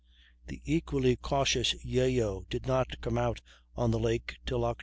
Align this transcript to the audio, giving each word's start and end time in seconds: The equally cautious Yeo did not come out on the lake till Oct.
The 0.47 0.63
equally 0.65 1.15
cautious 1.15 1.75
Yeo 1.85 2.43
did 2.49 2.65
not 2.65 2.99
come 3.01 3.19
out 3.19 3.39
on 3.75 3.91
the 3.91 3.99
lake 3.99 4.37
till 4.47 4.61
Oct. 4.61 4.79